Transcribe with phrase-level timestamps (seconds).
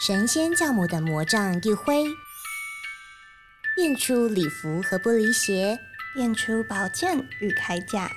[0.00, 2.04] 神仙教母的魔杖一挥，
[3.76, 5.78] 变出礼服和玻璃鞋，
[6.14, 8.10] 变出宝剑与铠甲，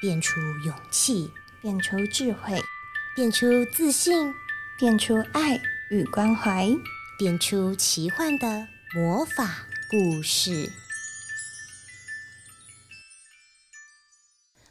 [0.00, 2.62] 变出勇气，变出智慧，
[3.16, 4.32] 变出自信，
[4.78, 5.60] 变出爱
[5.90, 6.68] 与关怀，
[7.18, 10.70] 变出奇幻的魔法故事。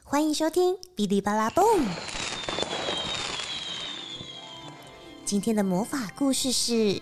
[0.02, 1.86] 欢迎收听《哔哩吧啦蹦》。
[5.28, 7.02] 今天的魔法故事是：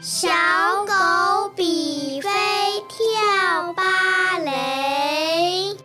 [0.00, 0.28] 小
[0.86, 2.30] 狗比飞
[2.88, 5.76] 跳芭蕾。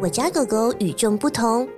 [0.00, 1.68] 我家狗狗与众不同。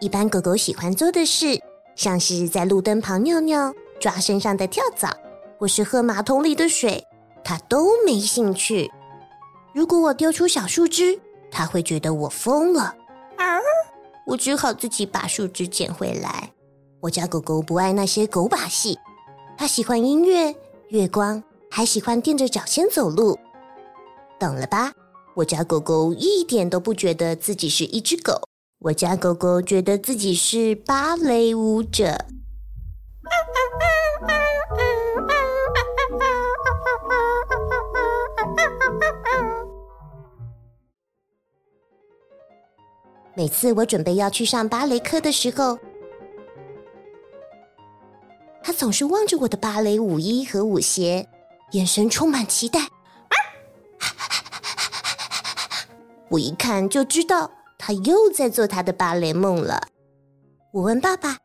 [0.00, 1.60] 一般狗狗喜欢做的事，
[1.96, 5.14] 像是在路灯旁尿尿、抓身上的跳蚤，
[5.58, 7.06] 或是喝马桶里的水，
[7.44, 8.90] 它都没兴趣。
[9.74, 11.20] 如果我丢出小树枝，
[11.56, 12.94] 他会觉得我疯了。
[13.38, 13.58] 啊！
[14.26, 16.52] 我只好自己把树枝捡回来。
[17.00, 18.98] 我家狗狗不爱那些狗把戏，
[19.56, 20.54] 它喜欢音乐、
[20.90, 23.38] 月光，还喜欢垫着脚先走路。
[24.38, 24.92] 懂了吧？
[25.32, 28.42] 我家狗狗一点都不觉得自己是一只狗。
[28.80, 32.26] 我家狗狗觉得自己是芭蕾舞者。
[43.36, 45.78] 每次我准备要去上芭蕾课的时候，
[48.62, 51.28] 他总是望着我的芭蕾舞衣和舞鞋，
[51.72, 52.80] 眼神充满期待。
[56.28, 57.50] 我一看就知道。
[57.78, 59.80] 他又在做他的芭蕾梦了。
[60.72, 61.36] 我问爸爸：“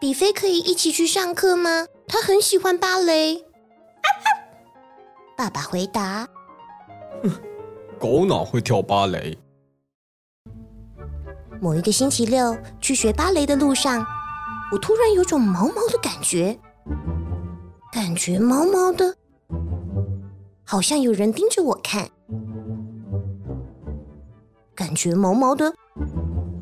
[0.00, 1.86] 比菲可以一起去上课吗？
[2.08, 3.44] 他很喜欢芭蕾。”
[5.36, 6.26] 爸爸回答
[7.22, 7.30] ：“哼，
[8.00, 9.38] 狗哪会跳芭蕾？”
[11.60, 14.04] 某一个星期六去学芭蕾的路上，
[14.72, 16.58] 我突然有种毛毛的感觉，
[17.92, 19.14] 感觉毛毛的，
[20.64, 22.08] 好像有人盯着我看。
[24.74, 25.74] 感觉毛毛的，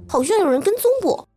[0.08, 1.28] 好像有人跟踪我。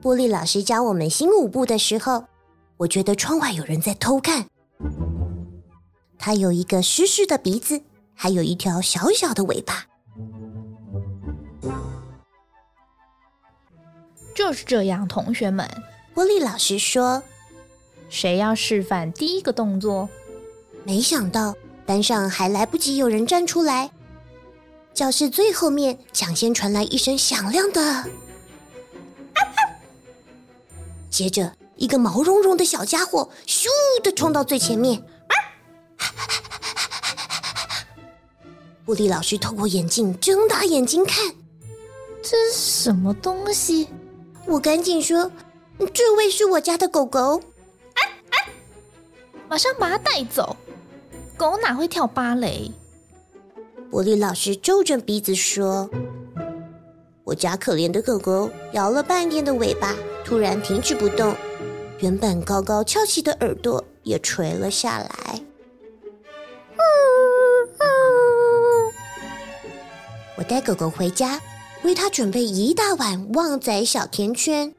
[0.00, 2.24] 玻璃老师教我们新舞步的时候，
[2.78, 4.46] 我觉得窗外有人在偷看。
[6.16, 7.82] 他有一个湿湿的鼻子，
[8.14, 9.87] 还有一条小小的尾巴。
[14.38, 15.68] 就是这样，同学们。
[16.14, 17.20] 玻璃老师说
[18.08, 20.08] ：“谁要示范第一个动作？”
[20.86, 23.90] 没想到班上还来不及有人站出来。
[24.94, 28.04] 教室最后面，抢先传来一声响亮的，
[31.10, 33.66] 接着一个毛茸茸的小家伙咻
[34.04, 35.02] 的冲到最前面。
[38.84, 41.34] 布利老师透过眼镜睁大眼睛看，
[42.22, 43.88] 这是什么东西？
[44.48, 45.30] 我赶紧说
[45.92, 47.40] ：“这位是我家的狗狗。”
[47.94, 48.48] 哎哎
[49.46, 50.56] 马上把它带走。
[51.36, 52.70] 狗哪会跳芭蕾？
[53.90, 55.88] 玻璃老师皱着鼻子说
[57.24, 59.94] ：“我家可怜的狗狗摇了半天的尾巴，
[60.24, 61.36] 突然停止不动，
[62.00, 65.08] 原本高高翘起的耳朵也垂了下来。”
[70.36, 71.40] 我带狗狗回家，
[71.82, 74.74] 为他准备一大碗旺仔小甜圈，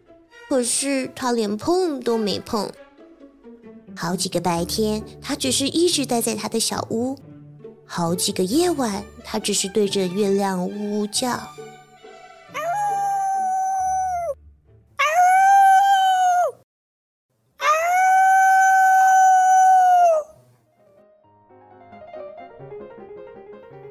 [0.48, 2.70] 可是他连碰都没碰。
[3.96, 7.18] 好几个白天，他只是一直待在他的小屋。
[7.86, 11.40] 好几个夜晚，他只是对着月亮呜呜叫。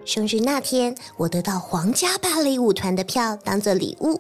[0.09, 4.19] 生日那天，我得到皇家芭蕾舞团的票当做礼物。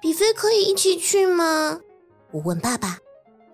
[0.00, 1.78] 比菲可以一起去吗？
[2.30, 2.96] 我问爸爸。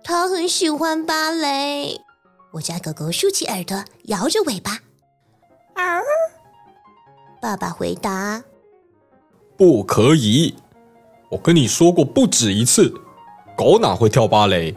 [0.05, 2.01] 他很喜欢芭蕾。
[2.53, 4.79] 我家狗狗竖起耳朵，摇着尾巴。
[5.75, 6.01] 儿，
[7.43, 8.45] 爸爸回答
[9.59, 10.55] ：“不可以！
[11.29, 12.89] 我跟你说过不止一次，
[13.57, 14.73] 狗哪会跳芭蕾？”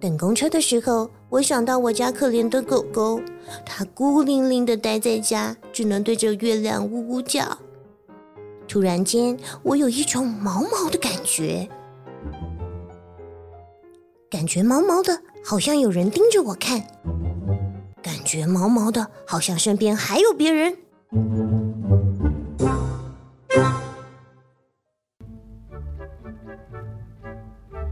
[0.00, 3.20] 等公车的时候，我想到我家可怜的狗狗，
[3.64, 7.58] 它孤零零的待在家，只能对着月亮呜呜叫。
[8.66, 11.68] 突然间，我有一种毛毛的感觉，
[14.30, 16.82] 感觉毛毛的，好像有人盯着我看。
[18.02, 20.76] 感觉毛毛的，好像身边还有别人。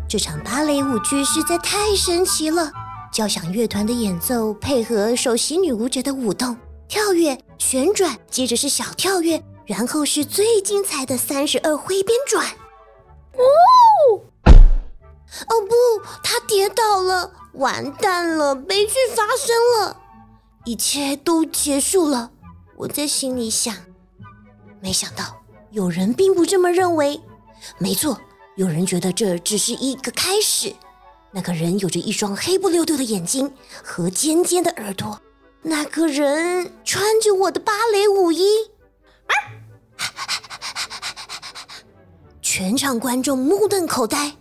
[0.09, 2.73] 这场芭蕾舞剧实在太神奇了！
[3.13, 6.57] 交响乐团的演奏配合首席女舞者的舞动，
[6.87, 12.47] 跳跃、旋转，接着是小跳跃，然后是最精彩的三十二挥鞭转。
[13.33, 15.75] 哦，哦不，
[16.23, 19.97] 他跌倒了，完蛋了，悲剧发生了，
[20.65, 22.31] 一切都结束了。
[22.77, 23.75] 我在心里想，
[24.81, 27.21] 没想到有人并不这么认为。
[27.79, 28.21] 没错，
[28.57, 30.75] 有人觉得这只是一个开始。
[31.37, 33.53] 那个人有着一双黑不溜丢的眼睛
[33.85, 35.21] 和尖尖的耳朵。
[35.61, 38.47] 那个人穿着我的芭蕾舞衣。
[42.41, 44.33] 全场观众目瞪口呆，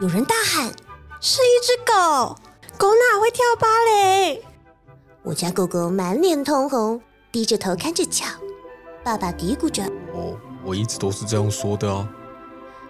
[0.00, 0.72] 有人大喊
[1.22, 2.36] ：“是一只狗！
[2.76, 4.42] 狗哪会跳芭蕾？”
[5.22, 7.00] 我家狗狗满脸通红，
[7.30, 8.24] 低着头看着脚。
[9.04, 12.08] 爸爸嘀咕着：“哦，我一直都是这样说的啊。”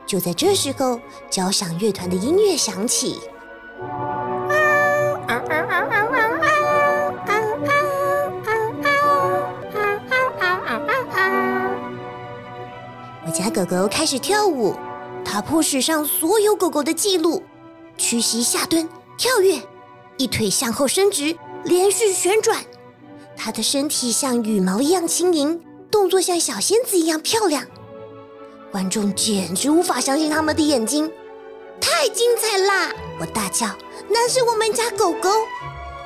[0.06, 3.18] 就在这时候，交响乐团的音乐响起。
[13.26, 14.76] 我家狗狗开始跳舞，
[15.24, 17.42] 它破史上所有狗狗的记录：
[17.98, 18.88] 屈膝下蹲、
[19.18, 19.60] 跳跃，
[20.16, 22.62] 一腿向后伸直，连续旋转。
[23.36, 25.60] 它的身体像羽毛一样轻盈，
[25.90, 27.66] 动作像小仙子一样漂亮。
[28.76, 31.10] 观众简直无法相信他们的眼睛，
[31.80, 32.92] 太精彩啦！
[33.18, 33.66] 我大叫
[34.06, 35.30] ：“那是我们家狗狗！”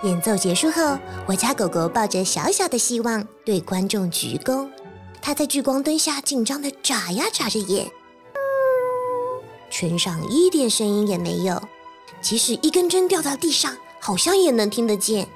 [0.09, 0.97] 演奏结束后，
[1.27, 4.71] 我家狗狗抱着小小的希望对观众鞠躬。
[5.21, 7.91] 它在聚光灯下紧张的眨呀眨着眼，
[9.69, 11.61] 全场一点声音也没有，
[12.21, 15.27] 即使一根针掉到地上，好像也能听得见。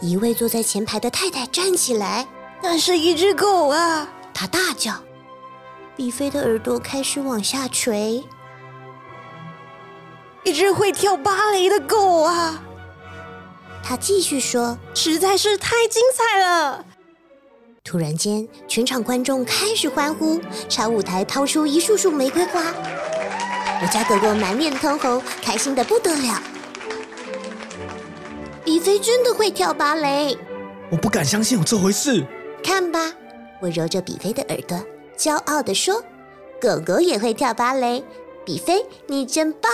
[0.00, 2.26] 一位坐在前排的太太站起来
[2.64, 4.94] ：“那是一只狗啊！”她大叫。
[5.96, 8.22] 比菲的耳朵开始往下垂。
[10.44, 12.62] 一只会跳芭蕾的狗啊！
[13.84, 16.84] 他继续说：“实在是太精彩了！”
[17.84, 22.60] 突然间，全场观众开始欢呼，朝舞台抛出一束束玫瑰花。
[23.82, 26.40] 我家狗狗满脸通红，开心的不得了。
[28.64, 30.38] 比菲真的会跳芭蕾！
[30.90, 32.24] 我不敢相信有这回事。
[32.62, 33.12] 看吧，
[33.60, 34.80] 我揉着比菲的耳朵。
[35.22, 36.02] 骄傲地说
[36.60, 38.02] ：“狗狗也会跳芭蕾，
[38.44, 39.70] 比菲，你真棒！”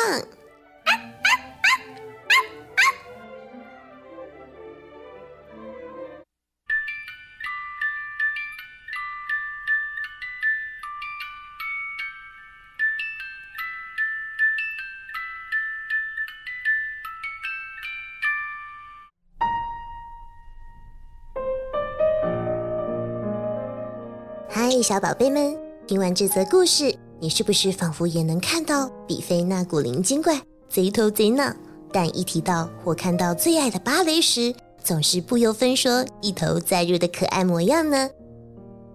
[24.83, 31.53] 小宝贝们，听完这则故事，你是不是仿佛也能看到比菲那古灵精怪、贼头贼脑，
[31.93, 38.09] 但一提到或看到最爱的芭蕾时，总是不由分说一头栽入的可爱模样呢？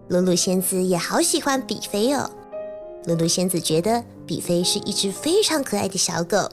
[0.10, 2.30] 露露仙子也好喜欢比菲哦。
[3.06, 6.50] 露露仙子觉得比菲是一只非常可爱的小狗，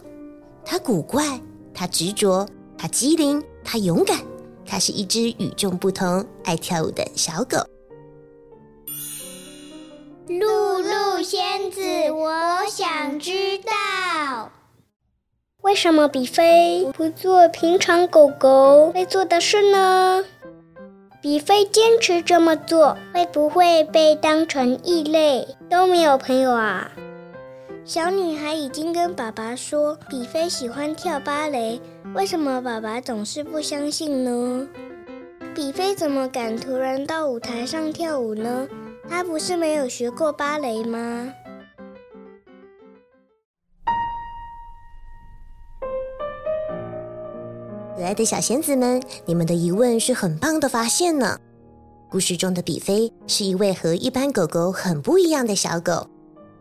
[0.65, 1.41] 它古怪，
[1.73, 4.19] 它执着，它机灵，它勇敢，
[4.67, 7.59] 它是一只与众不同、爱跳舞的小狗。
[10.39, 11.83] 露露仙子，
[12.13, 14.49] 我想知道，
[15.63, 20.25] 为什么比菲不做平常狗狗会做的事呢？
[21.21, 26.93] 比菲坚持这么做，会不会被当成异类，都没有朋友啊？
[27.85, 31.81] 小女孩已经跟爸爸说，比菲喜欢跳芭蕾，
[32.15, 34.69] 为什么爸爸总是不相信呢？
[35.57, 38.69] 比菲怎么敢突然到舞台上跳舞呢？
[39.11, 41.35] 他不是没有学过芭蕾吗？
[47.97, 51.37] 可爱的小仙子们，你们的疑问是很棒的发现呢。
[52.09, 56.09] 故事中的比菲是一位和一般狗狗很不一样的小狗，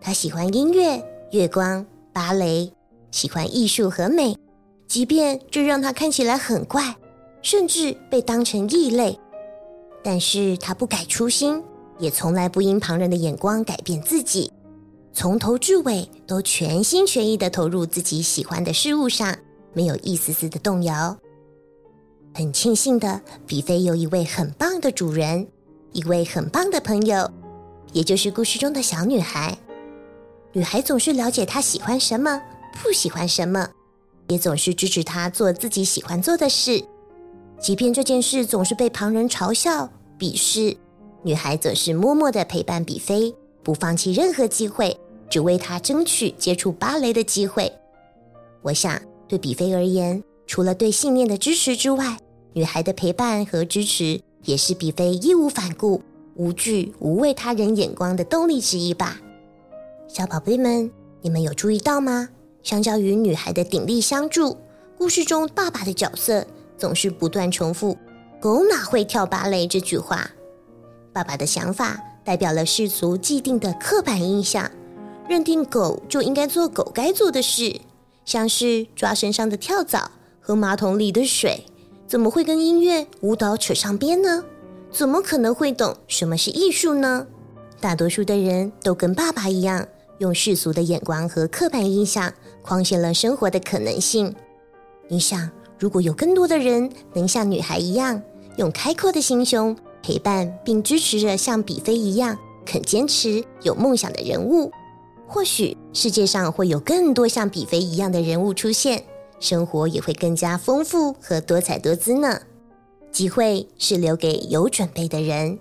[0.01, 1.01] 它喜欢音乐、
[1.31, 2.73] 月光、芭蕾，
[3.11, 4.35] 喜欢艺术和美，
[4.87, 6.95] 即便这让它看起来很怪，
[7.43, 9.17] 甚至被当成异类，
[10.03, 11.63] 但是它不改初心。
[11.99, 14.51] 也从来不因旁人的眼光改变自己，
[15.13, 19.37] 从头至尾都全心全意的投入自己喜欢的事物上，
[19.73, 21.15] 没有一丝丝的动摇。
[22.33, 25.45] 很庆幸的，比菲有一位很棒的主人，
[25.91, 27.29] 一位很棒的朋友，
[27.91, 29.57] 也就是故事中的小女孩。
[30.53, 32.41] 女孩总是了解他喜欢什么，
[32.81, 33.67] 不喜欢什么，
[34.29, 36.83] 也总是支持他做自己喜欢做的事，
[37.59, 40.77] 即便这件事总是被旁人嘲笑、鄙视。
[41.21, 44.97] 女孩总是默默的陪伴比菲，不放弃任何机会，
[45.29, 47.71] 只为他争取接触芭蕾的机会。
[48.61, 52.17] 我想，对比菲而言，除了对信念的支持之外，
[52.53, 56.01] 女孩的陪伴和支持也是比菲义无反顾、
[56.35, 59.19] 无惧无畏他人眼光的动力之一吧。
[60.07, 60.89] 小宝贝们，
[61.21, 62.29] 你们有注意到吗？
[62.63, 64.57] 相较于女孩的鼎力相助，
[64.97, 66.45] 故事中爸爸的角色
[66.77, 67.97] 总是不断重复
[68.39, 70.29] “狗哪会跳芭蕾”这句话。
[71.11, 74.69] 爸爸的想法代表了世俗既定的刻板印象，
[75.27, 77.79] 认定狗就应该做狗该做的事，
[78.25, 81.65] 像是抓身上的跳蚤、喝马桶里的水，
[82.07, 84.43] 怎么会跟音乐、舞蹈扯上边呢？
[84.91, 87.27] 怎么可能会懂什么是艺术呢？
[87.79, 89.87] 大多数的人都跟爸爸一样，
[90.17, 94.35] 用世俗的眼光和刻板印象框限了生活的可能性。
[95.07, 98.21] 你想，如果有更多的人能像女孩一样，
[98.57, 104.71] 用开阔的心胸，陪伴并支持着像比菲一样肯坚持、有梦想的人物，
[105.27, 109.03] 或许世界上会有更多像比菲一样的人物出现，
[109.39, 112.39] 生活也会更加丰富和多彩多姿呢。
[113.11, 115.57] 机会是留给有准备的人，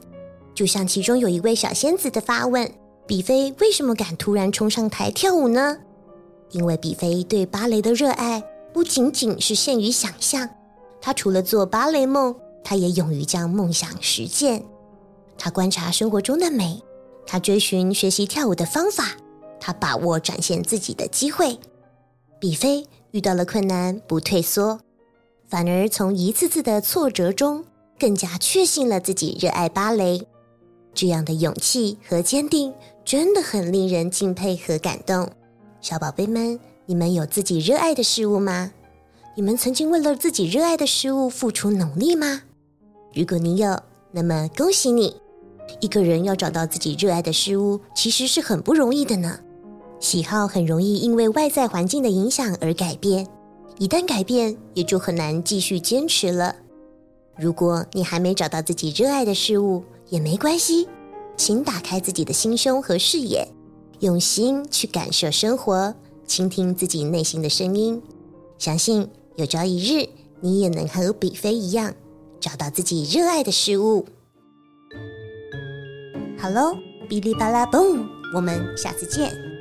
[0.55, 2.71] 就像其中有一位小仙子的发问：
[3.07, 5.79] 比菲为什么敢突然冲上台跳舞呢？
[6.51, 8.43] 因为比菲对芭蕾的热爱
[8.73, 10.49] 不仅仅是限于想象，
[11.01, 12.35] 他除了做芭蕾梦。
[12.63, 14.65] 他也勇于将梦想实践。
[15.37, 16.83] 他观察生活中的美，
[17.27, 19.17] 他追寻学习跳舞的方法，
[19.61, 21.59] 他把握展现自己的机会。
[22.41, 24.81] 比菲遇到了困难不退缩，
[25.49, 27.65] 反而从一次次的挫折中
[27.99, 30.27] 更加确信了自己热爱芭蕾。
[30.95, 32.75] 这样的勇气和坚定
[33.05, 35.31] 真的很令人敬佩和感动。
[35.81, 38.73] 小宝贝们，你们有自己热爱的事物吗？
[39.37, 42.43] 你们曾经为了自己热爱的事物付出努力吗？
[43.15, 43.79] 如果你有，
[44.11, 45.17] 那么恭喜你。
[45.81, 49.39] 一个人要找到自己热爱的事物，其实是很不容易的呢。
[50.01, 53.27] 喜好很容易因为外在环境的影响而改变，
[53.79, 56.55] 一旦改变，也就很难继续坚持了。
[57.37, 60.89] 如果你还没找到自己热爱的事物，也没关系，
[61.37, 63.47] 请打开自己的心胸和视野，
[64.01, 65.95] 用心去感受生活，
[66.27, 68.01] 倾听自己内心的声音。
[68.59, 70.09] 相信有朝一日，
[70.41, 71.95] 你也能和比菲一样。
[72.41, 74.07] 找到自己热爱的事物。
[76.39, 76.77] 好喽，
[77.09, 79.58] 哔哩吧啦，boom！，我们下次见。